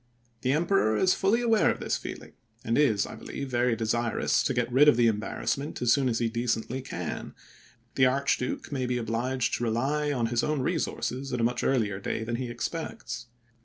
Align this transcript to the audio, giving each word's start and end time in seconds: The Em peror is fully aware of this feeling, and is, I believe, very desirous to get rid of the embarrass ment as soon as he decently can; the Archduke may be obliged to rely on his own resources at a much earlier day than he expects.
The 0.41 0.51
Em 0.51 0.65
peror 0.65 0.99
is 0.99 1.13
fully 1.13 1.41
aware 1.41 1.69
of 1.69 1.79
this 1.79 1.95
feeling, 1.95 2.33
and 2.65 2.75
is, 2.75 3.05
I 3.05 3.13
believe, 3.13 3.51
very 3.51 3.75
desirous 3.75 4.41
to 4.41 4.53
get 4.55 4.71
rid 4.71 4.87
of 4.87 4.97
the 4.97 5.05
embarrass 5.05 5.59
ment 5.59 5.79
as 5.79 5.93
soon 5.93 6.09
as 6.09 6.17
he 6.17 6.27
decently 6.27 6.81
can; 6.81 7.35
the 7.93 8.07
Archduke 8.07 8.71
may 8.71 8.87
be 8.87 8.97
obliged 8.97 9.53
to 9.57 9.63
rely 9.63 10.11
on 10.11 10.25
his 10.33 10.43
own 10.43 10.61
resources 10.61 11.31
at 11.33 11.39
a 11.39 11.43
much 11.43 11.63
earlier 11.63 11.99
day 11.99 12.23
than 12.23 12.37
he 12.37 12.49
expects. 12.49 13.27